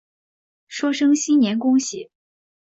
[0.67, 2.09] 说声新年恭喜